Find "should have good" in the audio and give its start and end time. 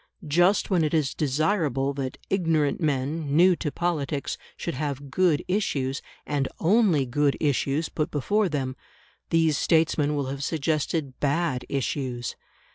4.57-5.45